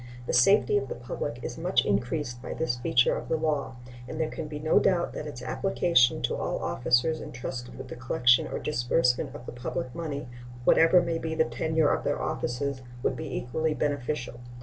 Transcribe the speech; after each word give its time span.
The 0.25 0.33
safety 0.33 0.77
of 0.79 0.87
the 0.87 0.95
public 0.95 1.37
is 1.43 1.59
much 1.59 1.85
increased 1.85 2.41
by 2.41 2.55
this 2.55 2.75
feature 2.75 3.15
of 3.15 3.29
the 3.29 3.35
law, 3.37 3.75
and 4.07 4.19
there 4.19 4.31
can 4.31 4.47
be 4.47 4.57
no 4.57 4.79
doubt 4.79 5.13
that 5.13 5.27
its 5.27 5.43
application 5.43 6.23
to 6.23 6.33
all 6.35 6.57
officers 6.57 7.21
intrusted 7.21 7.77
with 7.77 7.89
the 7.89 7.95
collection 7.95 8.47
or 8.47 8.57
disbursement 8.57 9.35
of 9.35 9.45
the 9.45 9.51
public 9.51 9.93
money, 9.93 10.27
whatever 10.63 11.03
may 11.03 11.19
be 11.19 11.35
the 11.35 11.45
tenure 11.45 11.93
of 11.93 12.03
their 12.03 12.19
offices, 12.19 12.81
would 13.03 13.15
be 13.15 13.37
equally 13.37 13.75
beneficial. 13.75 14.39